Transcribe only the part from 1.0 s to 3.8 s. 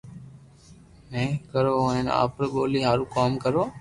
مون ڪرو ھين آپرو ٻولي ھارون ڪوم ڪرو